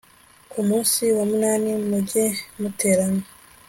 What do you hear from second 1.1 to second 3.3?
wa munani mujye muterana